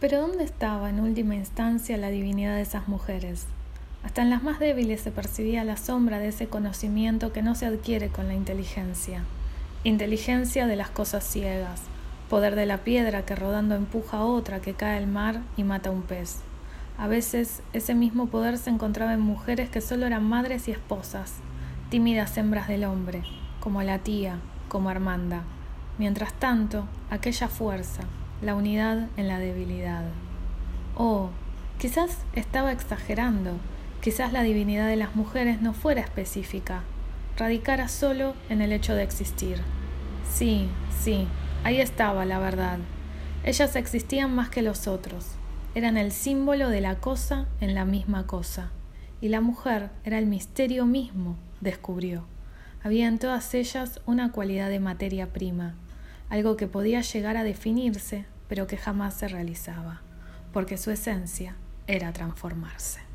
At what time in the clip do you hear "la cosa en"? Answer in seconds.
46.80-47.74